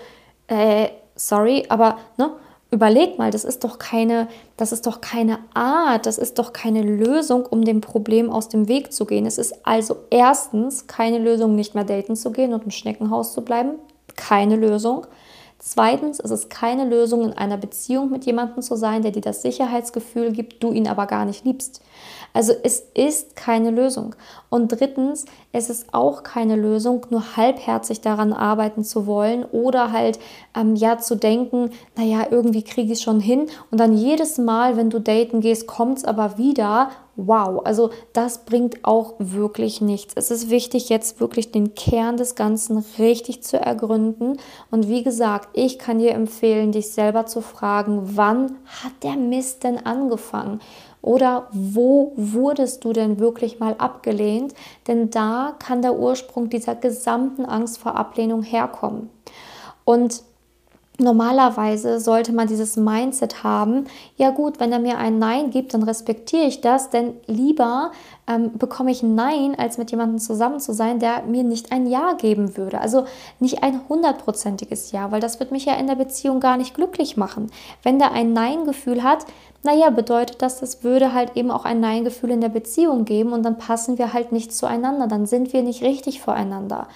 äh, 0.48 0.88
sorry, 1.16 1.66
aber 1.70 1.98
ne, 2.18 2.32
überleg 2.72 3.20
mal, 3.20 3.30
das 3.30 3.44
ist 3.44 3.64
doch 3.64 3.78
keine, 3.78 4.28
das 4.58 4.72
ist 4.72 4.88
doch 4.88 5.00
keine 5.00 5.38
Art, 5.54 6.08
das 6.08 6.18
ist 6.18 6.40
doch 6.40 6.54
keine 6.54 6.82
Lösung, 6.82 7.46
um 7.46 7.64
dem 7.64 7.82
Problem 7.82 8.32
aus 8.32 8.50
dem 8.50 8.68
Weg 8.68 8.92
zu 8.92 9.06
gehen. 9.06 9.28
Es 9.28 9.38
ist 9.38 9.64
also 9.64 9.98
erstens 10.10 10.88
keine 10.88 11.20
Lösung, 11.20 11.54
nicht 11.54 11.76
mehr 11.76 11.84
daten 11.84 12.16
zu 12.16 12.32
gehen 12.32 12.52
und 12.54 12.64
im 12.64 12.72
Schneckenhaus 12.72 13.34
zu 13.34 13.44
bleiben. 13.44 13.74
Keine 14.16 14.56
Lösung. 14.56 15.06
Zweitens 15.66 16.20
ist 16.20 16.30
es 16.30 16.50
keine 16.50 16.84
Lösung, 16.84 17.24
in 17.24 17.32
einer 17.32 17.56
Beziehung 17.56 18.12
mit 18.12 18.26
jemandem 18.26 18.62
zu 18.62 18.76
sein, 18.76 19.02
der 19.02 19.12
dir 19.12 19.22
das 19.22 19.44
Sicherheitsgefühl 19.44 20.34
gibt, 20.34 20.62
du 20.62 20.74
ihn 20.74 20.90
aber 20.90 21.06
gar 21.06 21.24
nicht 21.24 21.46
liebst. 21.46 21.80
Also 22.34 22.52
es 22.64 22.84
ist 22.94 23.38
keine 23.38 23.72
Lösung. 23.72 24.14
Und 24.50 24.74
drittens, 24.74 25.24
es 25.54 25.70
ist 25.70 25.94
auch 25.94 26.24
keine 26.24 26.58
Lösung, 26.58 27.06
nur 27.12 27.38
halbherzig 27.38 28.02
daran 28.02 28.34
arbeiten 28.34 28.84
zu 28.84 29.08
wollen 29.08 29.46
oder 29.46 29.94
halt 29.94 30.20
ähm, 30.54 30.76
ja 30.76 30.98
zu 30.98 31.16
denken, 31.16 31.70
naja, 31.96 32.28
irgendwie 32.30 32.64
kriege 32.64 32.92
ich 32.92 33.00
es 33.00 33.02
schon 33.02 33.22
hin. 33.22 33.48
Und 33.72 33.80
dann 33.80 33.96
jedes 33.96 34.38
Mal, 34.38 34.76
wenn 34.76 34.90
du 34.90 35.00
daten 35.00 35.40
gehst, 35.40 35.66
kommt 35.66 36.00
es 36.00 36.04
aber 36.04 36.38
wieder. 36.38 36.90
Wow, 37.16 37.62
also 37.64 37.92
das 38.12 38.44
bringt 38.44 38.84
auch 38.84 39.14
wirklich 39.20 39.82
nichts. 39.82 40.16
Es 40.16 40.32
ist 40.32 40.50
wichtig, 40.50 40.90
jetzt 40.90 41.20
wirklich 41.20 41.52
den 41.52 41.76
Kern 41.76 42.18
des 42.18 42.34
Ganzen 42.34 42.84
richtig 42.98 43.44
zu 43.44 43.60
ergründen. 43.60 44.38
Und 44.72 44.88
wie 44.88 45.04
gesagt, 45.04 45.50
ich 45.54 45.78
kann 45.78 46.00
dir 46.00 46.14
empfehlen, 46.14 46.72
dich 46.72 46.90
selber 46.90 47.28
zu 47.28 47.42
fragen, 47.42 48.18
wann 48.18 48.58
hat 48.66 48.94
der 49.04 49.16
Mist 49.16 49.64
denn 49.64 49.86
angefangen? 49.86 50.60
Oder 51.04 51.50
wo 51.52 52.14
wurdest 52.16 52.84
du 52.84 52.94
denn 52.94 53.20
wirklich 53.20 53.60
mal 53.60 53.76
abgelehnt? 53.78 54.56
Denn 54.88 55.12
da 55.12 55.56
kann 55.60 55.84
der 55.84 56.00
Ursprung 56.00 56.50
dieser 56.50 56.74
gesamten 56.74 57.46
Angst 57.46 57.78
vor 57.78 57.96
Ablehnung 57.96 58.42
herkommen. 58.42 59.12
Und 59.86 60.24
Normalerweise 61.00 62.00
sollte 62.00 62.34
man 62.34 62.48
dieses 62.48 62.78
Mindset 62.78 63.44
haben, 63.44 63.86
ja 64.16 64.30
gut, 64.30 64.60
wenn 64.60 64.72
er 64.72 64.78
mir 64.78 65.00
ein 65.00 65.18
Nein 65.18 65.50
gibt, 65.50 65.74
dann 65.74 65.82
respektiere 65.82 66.46
ich 66.46 66.62
das, 66.62 66.92
denn 66.92 67.16
lieber 67.26 67.92
ähm, 68.28 68.58
bekomme 68.58 68.92
ich 68.92 69.04
ein 69.04 69.16
Nein, 69.16 69.56
als 69.58 69.78
mit 69.78 69.92
jemandem 69.92 70.20
zusammen 70.20 70.60
zu 70.60 70.74
sein, 70.74 71.00
der 71.00 71.24
mir 71.24 71.44
nicht 71.44 71.72
ein 71.72 71.88
Ja 71.88 72.14
geben 72.14 72.56
würde. 72.56 72.80
Also 72.80 73.06
nicht 73.40 73.64
ein 73.64 73.82
hundertprozentiges 73.90 74.92
Ja, 74.92 75.12
weil 75.12 75.20
das 75.20 75.40
wird 75.40 75.52
mich 75.52 75.66
ja 75.66 75.76
in 75.76 75.88
der 75.88 75.96
Beziehung 75.96 76.40
gar 76.40 76.58
nicht 76.58 76.74
glücklich 76.74 77.18
machen. 77.18 77.52
Wenn 77.84 78.00
der 78.00 78.12
ein 78.14 78.34
Nein-Gefühl 78.34 79.04
hat, 79.04 79.26
naja, 79.64 79.90
bedeutet 79.90 80.42
das, 80.42 80.60
das 80.60 80.84
würde 80.84 81.14
halt 81.14 81.38
eben 81.38 81.50
auch 81.50 81.64
ein 81.64 81.80
Nein-Gefühl 81.80 82.32
in 82.32 82.42
der 82.42 82.50
Beziehung 82.50 83.06
geben 83.06 83.32
und 83.32 83.44
dann 83.44 83.58
passen 83.58 83.98
wir 83.98 84.12
halt 84.12 84.34
nicht 84.34 84.54
zueinander, 84.54 85.08
dann 85.08 85.26
sind 85.26 85.54
wir 85.54 85.64
nicht 85.64 85.82
richtig 85.82 86.20
voreinander. 86.20 86.88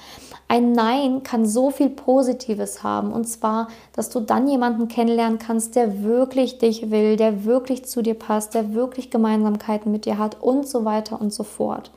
Ein 0.49 0.71
Nein 0.71 1.23
kann 1.23 1.45
so 1.45 1.71
viel 1.71 1.89
Positives 1.89 2.81
haben. 2.81 3.11
Und 3.11 3.25
zwar, 3.25 3.67
dass 3.93 4.09
du 4.09 4.21
dann 4.21 4.47
jemanden 4.47 4.87
kennenlernen 4.87 5.39
kannst, 5.39 5.75
der 5.75 6.03
wirklich 6.03 6.57
dich 6.57 6.89
will, 6.89 7.17
der 7.17 7.43
wirklich 7.43 7.85
zu 7.85 8.01
dir 8.01 8.13
passt, 8.13 8.53
der 8.53 8.73
wirklich 8.73 9.09
Gemeinsamkeiten 9.09 9.91
mit 9.91 10.05
dir 10.05 10.17
hat 10.17 10.41
und 10.41 10.65
so 10.65 10.85
weiter 10.85 11.16
und 11.17 11.33
so 11.33 11.43
fort. 11.43 11.91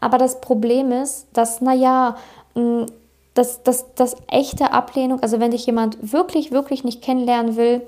Aber 0.00 0.18
das 0.18 0.40
Problem 0.40 0.92
ist, 0.92 1.26
dass, 1.32 1.60
naja, 1.60 2.16
mm, 2.54 2.84
dass 3.34 3.62
das, 3.62 3.86
das 3.94 4.16
echte 4.28 4.72
Ablehnung, 4.72 5.20
also 5.20 5.40
wenn 5.40 5.50
dich 5.50 5.66
jemand 5.66 6.12
wirklich, 6.12 6.52
wirklich 6.52 6.84
nicht 6.84 7.02
kennenlernen 7.02 7.56
will, 7.56 7.82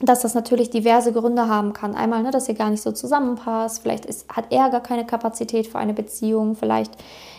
dass 0.00 0.20
das 0.20 0.34
natürlich 0.34 0.70
diverse 0.70 1.12
Gründe 1.12 1.48
haben 1.48 1.72
kann. 1.72 1.94
Einmal, 1.94 2.22
ne, 2.22 2.30
dass 2.30 2.48
ihr 2.48 2.54
gar 2.54 2.70
nicht 2.70 2.82
so 2.82 2.92
zusammenpasst, 2.92 3.80
vielleicht 3.80 4.06
ist, 4.06 4.28
hat 4.28 4.46
er 4.50 4.70
gar 4.70 4.82
keine 4.82 5.06
Kapazität 5.06 5.66
für 5.66 5.78
eine 5.78 5.94
Beziehung, 5.94 6.56
vielleicht 6.56 6.92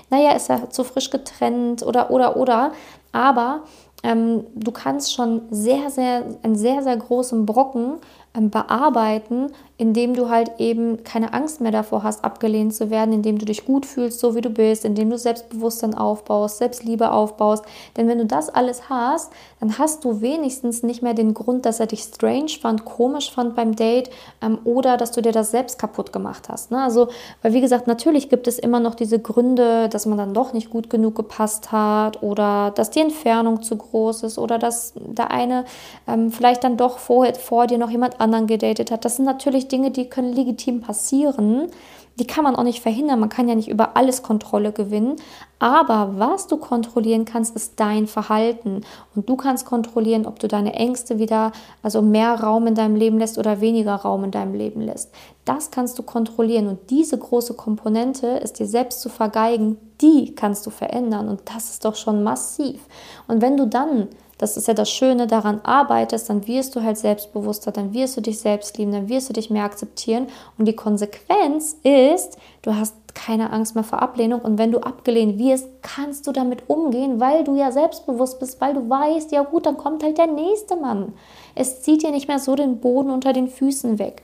naja, 0.09 0.31
ist 0.33 0.49
er 0.49 0.69
zu 0.69 0.83
frisch 0.83 1.09
getrennt 1.09 1.83
oder, 1.83 2.11
oder, 2.11 2.37
oder. 2.37 2.71
Aber 3.11 3.61
ähm, 4.05 4.45
du 4.55 4.71
kannst 4.71 5.13
schon 5.13 5.41
sehr, 5.49 5.89
sehr, 5.89 6.23
einen 6.43 6.55
sehr, 6.55 6.83
sehr 6.83 6.95
großen 6.95 7.45
Brocken 7.45 7.95
ähm, 8.35 8.51
bearbeiten, 8.51 9.47
indem 9.77 10.13
du 10.13 10.29
halt 10.29 10.51
eben 10.57 11.03
keine 11.03 11.33
Angst 11.33 11.59
mehr 11.59 11.71
davor 11.71 12.03
hast, 12.03 12.23
abgelehnt 12.23 12.73
zu 12.73 12.89
werden, 12.89 13.13
indem 13.13 13.37
du 13.37 13.45
dich 13.45 13.65
gut 13.65 13.85
fühlst, 13.85 14.19
so 14.19 14.35
wie 14.35 14.41
du 14.41 14.49
bist, 14.49 14.85
indem 14.85 15.09
du 15.09 15.17
Selbstbewusstsein 15.17 15.95
aufbaust, 15.95 16.59
Selbstliebe 16.59 17.11
aufbaust. 17.11 17.65
Denn 17.97 18.07
wenn 18.07 18.19
du 18.19 18.25
das 18.25 18.49
alles 18.49 18.89
hast, 18.89 19.33
dann 19.59 19.77
hast 19.77 20.05
du 20.05 20.21
wenigstens 20.21 20.83
nicht 20.83 21.01
mehr 21.01 21.13
den 21.13 21.33
Grund, 21.33 21.65
dass 21.65 21.79
er 21.79 21.87
dich 21.87 22.03
strange 22.03 22.51
fand, 22.61 22.85
komisch 22.85 23.31
fand 23.31 23.55
beim 23.55 23.75
Date 23.75 24.09
ähm, 24.41 24.59
oder 24.63 24.97
dass 24.97 25.11
du 25.11 25.21
dir 25.21 25.33
das 25.33 25.51
selbst 25.51 25.79
kaputt 25.79 26.13
gemacht 26.13 26.47
hast. 26.47 26.71
Ne? 26.71 26.81
Also, 26.81 27.07
weil 27.41 27.53
wie 27.53 27.61
gesagt, 27.61 27.87
natürlich 27.87 28.29
gibt 28.29 28.47
es 28.47 28.59
immer 28.59 28.79
noch 28.79 28.95
diese 28.95 29.19
Gründe, 29.19 29.89
dass 29.89 30.05
man 30.05 30.17
dann 30.17 30.33
doch 30.33 30.53
nicht 30.53 30.69
gut 30.69 30.89
genug 30.89 31.15
gepasst 31.15 31.71
hat 31.71 32.21
oder 32.21 32.71
dass 32.71 32.91
die 32.91 33.01
Entfernung 33.01 33.61
zu 33.61 33.77
groß 33.77 33.94
ist 34.23 34.37
oder 34.37 34.59
dass 34.59 34.93
der 34.95 35.31
eine 35.31 35.65
ähm, 36.07 36.31
vielleicht 36.31 36.63
dann 36.63 36.77
doch 36.77 36.99
vor, 36.99 37.25
vor 37.35 37.67
dir 37.67 37.77
noch 37.77 37.89
jemand 37.89 38.19
anderen 38.19 38.47
gedatet 38.47 38.91
hat. 38.91 39.05
Das 39.05 39.15
sind 39.15 39.25
natürlich 39.25 39.67
Dinge, 39.67 39.91
die 39.91 40.05
können 40.05 40.33
legitim 40.33 40.81
passieren. 40.81 41.69
Die 42.17 42.27
kann 42.27 42.43
man 42.43 42.55
auch 42.55 42.63
nicht 42.63 42.81
verhindern. 42.81 43.19
Man 43.19 43.29
kann 43.29 43.49
ja 43.49 43.55
nicht 43.55 43.67
über 43.67 43.97
alles 43.97 44.23
Kontrolle 44.23 44.71
gewinnen. 44.71 45.17
Aber 45.59 46.13
was 46.17 46.47
du 46.47 46.57
kontrollieren 46.57 47.25
kannst, 47.25 47.55
ist 47.55 47.73
dein 47.79 48.07
Verhalten. 48.07 48.81
Und 49.15 49.27
du 49.27 49.35
kannst 49.35 49.65
kontrollieren, 49.65 50.25
ob 50.25 50.39
du 50.39 50.47
deine 50.47 50.73
Ängste 50.73 51.19
wieder, 51.19 51.51
also 51.83 52.01
mehr 52.01 52.39
Raum 52.39 52.67
in 52.67 52.75
deinem 52.75 52.95
Leben 52.95 53.19
lässt 53.19 53.37
oder 53.37 53.59
weniger 53.61 53.95
Raum 53.95 54.23
in 54.23 54.31
deinem 54.31 54.53
Leben 54.53 54.81
lässt. 54.81 55.11
Das 55.43 55.71
kannst 55.71 55.99
du 55.99 56.03
kontrollieren. 56.03 56.67
Und 56.67 56.89
diese 56.89 57.17
große 57.17 57.53
Komponente 57.53 58.27
ist 58.27 58.59
dir 58.59 58.67
selbst 58.67 59.01
zu 59.01 59.09
vergeigen, 59.09 59.77
die 60.01 60.35
kannst 60.35 60.65
du 60.65 60.69
verändern. 60.69 61.27
Und 61.27 61.41
das 61.53 61.69
ist 61.69 61.83
doch 61.85 61.95
schon 61.95 62.23
massiv. 62.23 62.79
Und 63.27 63.41
wenn 63.41 63.57
du 63.57 63.67
dann 63.67 64.07
das 64.37 64.57
ist 64.57 64.67
ja 64.67 64.73
das 64.73 64.89
Schöne, 64.89 65.27
daran 65.27 65.61
arbeitest, 65.63 66.29
dann 66.29 66.45
wirst 66.47 66.75
du 66.75 66.83
halt 66.83 66.97
selbstbewusster, 66.97 67.71
dann 67.71 67.93
wirst 67.93 68.17
du 68.17 68.21
dich 68.21 68.39
selbst 68.39 68.77
lieben, 68.77 68.91
dann 68.91 69.09
wirst 69.09 69.29
du 69.29 69.33
dich 69.33 69.49
mehr 69.49 69.63
akzeptieren. 69.63 70.27
Und 70.57 70.65
die 70.65 70.75
Konsequenz 70.75 71.77
ist, 71.83 72.37
du 72.61 72.75
hast 72.75 72.95
keine 73.15 73.51
Angst 73.51 73.73
mehr 73.73 73.83
vor 73.83 74.01
Ablehnung. 74.01 74.41
Und 74.41 74.57
wenn 74.57 74.71
du 74.71 74.79
abgelehnt 74.79 75.39
wirst, 75.39 75.67
kannst 75.81 76.27
du 76.27 76.31
damit 76.31 76.69
umgehen, 76.69 77.19
weil 77.19 77.43
du 77.43 77.55
ja 77.55 77.71
selbstbewusst 77.71 78.39
bist, 78.39 78.61
weil 78.61 78.73
du 78.73 78.87
weißt, 78.87 79.31
ja 79.31 79.41
gut, 79.43 79.65
dann 79.65 79.77
kommt 79.77 80.03
halt 80.03 80.17
der 80.17 80.27
nächste 80.27 80.75
Mann. 80.75 81.13
Es 81.55 81.81
zieht 81.81 82.03
dir 82.03 82.11
nicht 82.11 82.27
mehr 82.27 82.39
so 82.39 82.55
den 82.55 82.79
Boden 82.79 83.09
unter 83.09 83.33
den 83.33 83.47
Füßen 83.47 83.97
weg. 83.97 84.21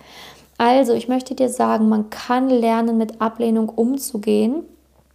Also, 0.58 0.94
ich 0.94 1.08
möchte 1.08 1.34
dir 1.34 1.50
sagen, 1.50 1.90
man 1.90 2.12
kann 2.12 2.50
lernen, 2.50 2.98
mit 2.98 3.20
Ablehnung 3.20 3.70
umzugehen. 3.70 4.64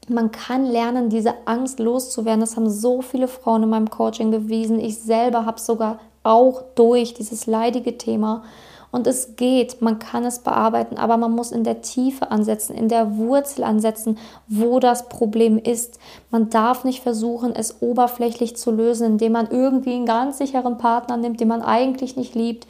Man 0.08 0.30
kann 0.30 0.64
lernen, 0.64 1.08
diese 1.08 1.34
Angst 1.46 1.80
loszuwerden. 1.80 2.40
Das 2.40 2.56
haben 2.56 2.70
so 2.70 3.02
viele 3.02 3.28
Frauen 3.28 3.64
in 3.64 3.70
meinem 3.70 3.90
Coaching 3.90 4.30
bewiesen. 4.30 4.78
Ich 4.78 4.98
selber 4.98 5.46
habe 5.46 5.60
sogar 5.60 5.98
auch 6.22 6.62
durch 6.75 7.14
dieses 7.14 7.46
leidige 7.46 7.98
Thema. 7.98 8.42
Und 8.92 9.06
es 9.06 9.36
geht, 9.36 9.82
man 9.82 9.98
kann 9.98 10.25
es 10.25 10.38
bearbeiten, 10.38 10.96
aber 10.96 11.16
man 11.16 11.32
muss 11.32 11.52
in 11.52 11.64
der 11.64 11.82
Tiefe 11.82 12.30
ansetzen, 12.30 12.75
in 12.75 12.88
der 12.88 13.18
Wurzel 13.18 13.64
ansetzen, 13.64 14.16
wo 14.48 14.78
das 14.80 15.08
Problem 15.08 15.58
ist. 15.58 15.98
Man 16.30 16.50
darf 16.50 16.84
nicht 16.84 17.02
versuchen, 17.02 17.54
es 17.54 17.82
oberflächlich 17.82 18.56
zu 18.56 18.70
lösen, 18.70 19.06
indem 19.06 19.32
man 19.32 19.50
irgendwie 19.50 19.94
einen 19.94 20.06
ganz 20.06 20.38
sicheren 20.38 20.78
Partner 20.78 21.16
nimmt, 21.16 21.40
den 21.40 21.48
man 21.48 21.62
eigentlich 21.62 22.16
nicht 22.16 22.34
liebt. 22.34 22.66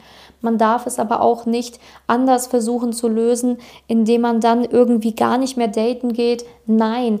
Man 0.47 0.57
darf 0.57 0.85
es 0.85 0.97
aber 0.97 1.19
auch 1.19 1.45
nicht 1.45 1.77
anders 2.07 2.47
versuchen 2.47 2.93
zu 2.93 3.09
lösen, 3.09 3.57
indem 3.87 4.21
man 4.21 4.39
dann 4.39 4.63
irgendwie 4.63 5.13
gar 5.13 5.37
nicht 5.37 5.57
mehr 5.57 5.67
daten 5.67 6.13
geht. 6.13 6.45
Nein, 6.65 7.19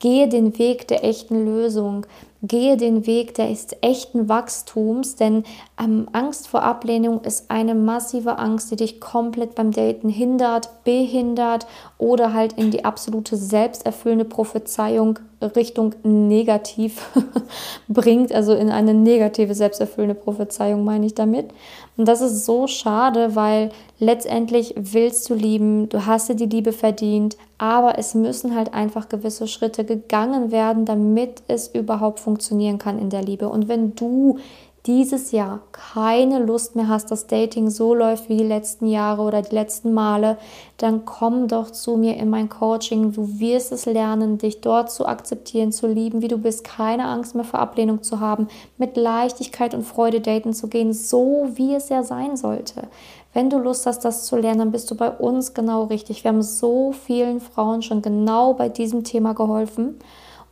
gehe 0.00 0.26
den 0.26 0.58
Weg 0.58 0.88
der 0.88 1.04
echten 1.04 1.44
Lösung. 1.44 2.06
Gehe 2.42 2.76
den 2.76 3.06
Weg 3.06 3.34
des 3.34 3.68
echten 3.80 4.28
Wachstums, 4.28 5.16
denn 5.16 5.44
ähm, 5.82 6.08
Angst 6.12 6.48
vor 6.48 6.62
Ablehnung 6.62 7.22
ist 7.22 7.50
eine 7.50 7.74
massive 7.74 8.38
Angst, 8.38 8.70
die 8.70 8.76
dich 8.76 9.00
komplett 9.00 9.54
beim 9.54 9.72
Daten 9.72 10.08
hindert, 10.08 10.84
behindert 10.84 11.66
oder 11.98 12.32
halt 12.32 12.52
in 12.54 12.70
die 12.70 12.84
absolute 12.84 13.36
selbsterfüllende 13.36 14.24
Prophezeiung 14.24 15.18
Richtung 15.42 15.94
negativ 16.02 17.10
bringt, 17.88 18.32
also 18.32 18.54
in 18.54 18.70
eine 18.70 18.94
negative 18.94 19.54
selbsterfüllende 19.54 20.14
Prophezeiung 20.14 20.82
meine 20.84 21.06
ich 21.06 21.14
damit. 21.14 21.50
Und 21.98 22.08
das 22.08 22.22
ist 22.22 22.46
so 22.46 22.66
schade, 22.66 23.36
weil 23.36 23.70
letztendlich 23.98 24.74
willst 24.76 25.28
du 25.28 25.34
lieben, 25.34 25.88
du 25.90 26.06
hast 26.06 26.30
dir 26.30 26.36
die 26.36 26.46
Liebe 26.46 26.72
verdient, 26.72 27.36
aber 27.58 27.98
es 27.98 28.14
müssen 28.14 28.54
halt 28.54 28.72
einfach 28.72 29.08
gewisse 29.08 29.46
Schritte 29.46 29.84
gegangen 29.84 30.50
werden, 30.50 30.86
damit 30.86 31.42
es 31.48 31.68
überhaupt 31.68 32.20
funktionieren 32.26 32.78
kann 32.78 32.98
in 32.98 33.08
der 33.08 33.22
Liebe. 33.22 33.48
Und 33.48 33.68
wenn 33.68 33.94
du 33.94 34.38
dieses 34.84 35.32
Jahr 35.32 35.60
keine 35.72 36.38
Lust 36.38 36.74
mehr 36.76 36.88
hast, 36.88 37.10
dass 37.10 37.28
Dating 37.28 37.70
so 37.70 37.94
läuft 37.94 38.28
wie 38.28 38.36
die 38.36 38.44
letzten 38.44 38.86
Jahre 38.86 39.22
oder 39.22 39.42
die 39.42 39.54
letzten 39.54 39.92
Male, 39.92 40.38
dann 40.76 41.04
komm 41.04 41.46
doch 41.46 41.70
zu 41.70 41.96
mir 41.96 42.16
in 42.16 42.30
mein 42.30 42.48
Coaching. 42.48 43.12
Du 43.12 43.38
wirst 43.38 43.70
es 43.70 43.86
lernen, 43.86 44.38
dich 44.38 44.60
dort 44.60 44.90
zu 44.90 45.06
akzeptieren, 45.06 45.70
zu 45.70 45.86
lieben, 45.86 46.20
wie 46.20 46.28
du 46.28 46.38
bist, 46.38 46.64
keine 46.64 47.06
Angst 47.06 47.36
mehr 47.36 47.44
vor 47.44 47.60
Ablehnung 47.60 48.02
zu 48.02 48.18
haben, 48.18 48.48
mit 48.76 48.96
Leichtigkeit 48.96 49.72
und 49.72 49.84
Freude 49.84 50.20
daten 50.20 50.52
zu 50.52 50.66
gehen, 50.68 50.92
so 50.92 51.48
wie 51.54 51.74
es 51.74 51.88
ja 51.88 52.02
sein 52.02 52.36
sollte. 52.36 52.88
Wenn 53.34 53.50
du 53.50 53.58
Lust 53.58 53.86
hast, 53.86 54.04
das 54.04 54.24
zu 54.24 54.36
lernen, 54.36 54.58
dann 54.60 54.72
bist 54.72 54.90
du 54.90 54.96
bei 54.96 55.10
uns 55.10 55.54
genau 55.54 55.84
richtig. 55.84 56.24
Wir 56.24 56.30
haben 56.30 56.42
so 56.42 56.92
vielen 56.92 57.40
Frauen 57.40 57.82
schon 57.82 58.02
genau 58.02 58.54
bei 58.54 58.68
diesem 58.68 59.04
Thema 59.04 59.34
geholfen 59.34 59.96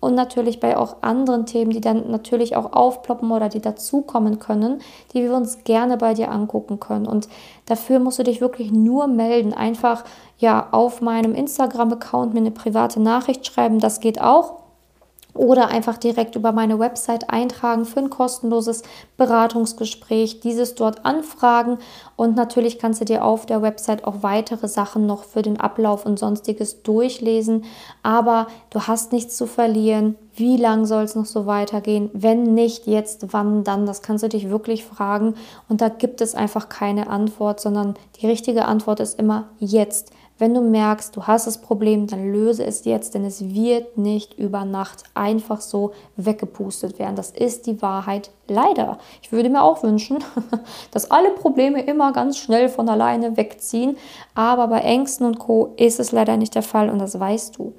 und 0.05 0.15
natürlich 0.15 0.61
bei 0.61 0.77
auch 0.77 0.97
anderen 1.01 1.47
Themen, 1.47 1.71
die 1.71 1.81
dann 1.81 2.11
natürlich 2.11 2.57
auch 2.57 2.73
aufploppen 2.73 3.31
oder 3.31 3.49
die 3.49 3.61
dazukommen 3.61 4.39
können, 4.39 4.81
die 5.13 5.23
wir 5.23 5.35
uns 5.35 5.65
gerne 5.65 5.97
bei 5.97 6.15
dir 6.15 6.31
angucken 6.31 6.79
können. 6.79 7.07
Und 7.07 7.29
dafür 7.67 7.99
musst 7.99 8.19
du 8.19 8.23
dich 8.23 8.41
wirklich 8.41 8.71
nur 8.71 9.07
melden. 9.07 9.53
Einfach 9.55 10.05
ja 10.39 10.69
auf 10.71 11.01
meinem 11.01 11.35
Instagram-Account 11.35 12.35
mir 12.35 12.41
eine 12.41 12.51
private 12.51 13.01
Nachricht 13.01 13.47
schreiben. 13.47 13.81
Das 13.81 14.01
geht 14.01 14.21
auch 14.21 14.64
oder 15.35 15.69
einfach 15.69 15.99
direkt 15.99 16.37
über 16.37 16.53
meine 16.53 16.79
Website 16.79 17.31
eintragen 17.31 17.85
für 17.85 18.01
ein 18.01 18.11
kostenloses 18.11 18.83
Beratungsgespräch, 19.17 20.41
dieses 20.41 20.75
dort 20.75 21.05
anfragen 21.05 21.79
und 22.17 22.37
natürlich 22.37 22.79
kannst 22.79 23.01
du 23.01 23.05
dir 23.05 23.25
auf 23.25 23.45
der 23.45 23.61
Website 23.61 24.05
auch 24.05 24.23
weitere 24.23 24.69
Sachen 24.69 25.07
noch 25.07 25.25
für 25.25 25.43
den 25.43 25.59
Ablauf 25.59 26.07
und 26.07 26.19
sonstiges 26.19 26.83
durchlesen, 26.83 27.65
aber 28.03 28.47
du 28.71 28.83
hast 28.83 29.13
nichts 29.13 29.37
zu 29.37 29.47
verlieren. 29.47 30.17
Wie 30.37 30.57
lang 30.57 30.85
soll 30.85 31.05
es 31.05 31.15
noch 31.15 31.27
so 31.27 31.47
weitergehen? 31.47 32.11
Wenn 32.13 32.55
nicht 32.55 32.87
jetzt, 32.87 33.33
wann 33.33 33.63
dann? 33.63 33.87
Das 33.87 34.03
kannst 34.03 34.25
du 34.25 34.29
dich 34.29 34.51
wirklich 34.51 34.85
fragen 34.85 35.35
und 35.69 35.81
da 35.81 35.89
gibt 35.89 36.21
es 36.21 36.35
einfach 36.35 36.69
keine 36.69 37.09
Antwort, 37.09 37.61
sondern 37.61 37.95
die 38.21 38.27
richtige 38.27 38.65
Antwort 38.65 39.01
ist 39.01 39.19
immer 39.19 39.49
jetzt 39.59 40.13
Wenn 40.37 40.53
du 40.53 40.61
merkst, 40.61 41.15
du 41.15 41.23
hast 41.29 41.47
das 41.47 41.59
Problem, 41.59 42.09
dann 42.09 42.33
löse 42.33 42.65
es 42.65 42.85
jetzt, 42.85 43.15
denn 43.15 43.25
es 43.25 43.55
wird 43.55 43.97
nicht 43.97 44.37
über 44.37 44.65
Nacht 44.65 45.05
einfach 45.15 45.61
so 45.61 45.93
weggepustet 46.17 46.99
werden. 46.99 47.15
Das 47.15 47.31
ist 47.31 47.67
die 47.67 47.81
Wahrheit. 47.81 48.31
Leider. 48.49 48.99
Ich 49.23 49.31
würde 49.31 49.49
mir 49.49 49.63
auch 49.63 49.85
wünschen, 49.85 50.19
dass 50.91 51.11
alle 51.11 51.31
Probleme 51.31 51.83
immer 51.83 52.13
ganz 52.13 52.37
schnell 52.37 52.69
von 52.69 52.89
alleine 52.89 53.37
wegziehen. 53.37 53.97
Aber 54.35 54.67
bei 54.67 54.81
Ängsten 54.81 55.25
und 55.25 55.39
Co. 55.39 55.73
ist 55.77 56.01
es 56.01 56.11
leider 56.11 56.37
nicht 56.37 56.57
der 56.57 56.63
Fall 56.63 56.91
und 56.91 56.99
das 56.99 57.19
weißt 57.19 57.57
du. 57.57 57.73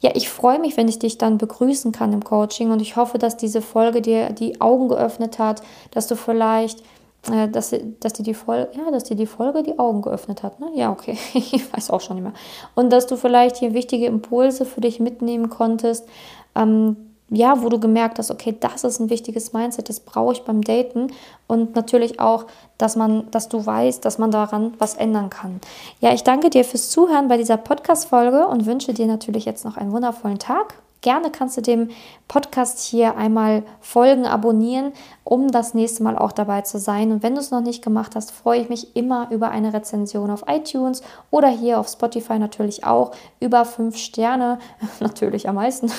Ja, 0.00 0.10
ich 0.14 0.28
freue 0.28 0.58
mich, 0.58 0.76
wenn 0.76 0.88
ich 0.88 0.98
dich 0.98 1.16
dann 1.16 1.38
begrüßen 1.38 1.92
kann 1.92 2.12
im 2.12 2.22
Coaching 2.22 2.70
und 2.70 2.82
ich 2.82 2.96
hoffe, 2.96 3.16
dass 3.16 3.38
diese 3.38 3.62
Folge 3.62 4.02
dir 4.02 4.30
die 4.30 4.60
Augen 4.60 4.88
geöffnet 4.88 5.38
hat, 5.38 5.62
dass 5.92 6.06
du 6.06 6.16
vielleicht 6.16 6.82
äh, 7.30 7.48
dass, 7.48 7.74
dass, 8.00 8.12
dir 8.12 8.22
die 8.22 8.34
Folge, 8.34 8.70
ja, 8.76 8.90
dass 8.90 9.04
dir 9.04 9.16
die 9.16 9.26
Folge 9.26 9.62
die 9.62 9.78
Augen 9.78 10.02
geöffnet 10.02 10.42
hat. 10.42 10.60
Ne? 10.60 10.68
Ja, 10.74 10.90
okay, 10.90 11.18
ich 11.34 11.72
weiß 11.72 11.90
auch 11.90 12.00
schon 12.00 12.16
nicht 12.16 12.24
mehr. 12.24 12.34
Und 12.74 12.90
dass 12.90 13.06
du 13.06 13.16
vielleicht 13.16 13.56
hier 13.56 13.74
wichtige 13.74 14.06
Impulse 14.06 14.64
für 14.64 14.80
dich 14.80 15.00
mitnehmen 15.00 15.50
konntest, 15.50 16.06
ähm, 16.54 16.96
ja, 17.28 17.60
wo 17.60 17.68
du 17.68 17.80
gemerkt 17.80 18.18
hast, 18.18 18.30
okay, 18.30 18.54
das 18.58 18.84
ist 18.84 19.00
ein 19.00 19.10
wichtiges 19.10 19.52
Mindset, 19.52 19.88
das 19.88 19.98
brauche 19.98 20.32
ich 20.32 20.42
beim 20.42 20.62
Daten 20.62 21.08
und 21.48 21.74
natürlich 21.74 22.20
auch, 22.20 22.46
dass 22.78 22.94
man, 22.94 23.28
dass 23.32 23.48
du 23.48 23.66
weißt, 23.66 24.04
dass 24.04 24.18
man 24.18 24.30
daran 24.30 24.74
was 24.78 24.94
ändern 24.94 25.28
kann. 25.28 25.60
Ja, 26.00 26.12
ich 26.12 26.22
danke 26.22 26.50
dir 26.50 26.64
fürs 26.64 26.90
Zuhören 26.90 27.26
bei 27.26 27.36
dieser 27.36 27.56
Podcast-Folge 27.56 28.46
und 28.46 28.66
wünsche 28.66 28.94
dir 28.94 29.06
natürlich 29.06 29.44
jetzt 29.44 29.64
noch 29.64 29.76
einen 29.76 29.90
wundervollen 29.90 30.38
Tag 30.38 30.74
Gerne 31.06 31.30
kannst 31.30 31.56
du 31.56 31.60
dem 31.60 31.90
Podcast 32.26 32.80
hier 32.80 33.16
einmal 33.16 33.62
folgen, 33.78 34.26
abonnieren, 34.26 34.90
um 35.22 35.52
das 35.52 35.72
nächste 35.72 36.02
Mal 36.02 36.18
auch 36.18 36.32
dabei 36.32 36.62
zu 36.62 36.80
sein. 36.80 37.12
Und 37.12 37.22
wenn 37.22 37.36
du 37.36 37.40
es 37.40 37.52
noch 37.52 37.60
nicht 37.60 37.80
gemacht 37.80 38.16
hast, 38.16 38.32
freue 38.32 38.60
ich 38.60 38.68
mich 38.68 38.96
immer 38.96 39.30
über 39.30 39.50
eine 39.50 39.72
Rezension 39.72 40.32
auf 40.32 40.42
iTunes 40.48 41.04
oder 41.30 41.46
hier 41.46 41.78
auf 41.78 41.86
Spotify 41.86 42.40
natürlich 42.40 42.82
auch 42.82 43.12
über 43.38 43.64
fünf 43.64 43.96
Sterne, 43.96 44.58
natürlich 44.98 45.48
am 45.48 45.54
meisten. 45.54 45.92